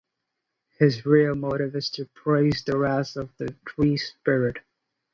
[0.79, 4.57] His real motive is to appease the wrath of the tree-spirit.